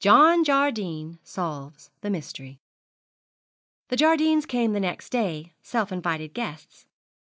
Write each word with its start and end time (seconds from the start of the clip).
JOHN 0.00 0.44
JARDINE 0.44 1.20
SOLVES 1.24 1.90
THE 2.02 2.10
MYSTERY. 2.10 2.60
The 3.88 3.96
Jardines 3.96 4.44
came 4.44 4.74
the 4.74 4.78
next 4.78 5.08
day, 5.08 5.54
self 5.62 5.90
invited 5.90 6.34
guests. 6.34 6.84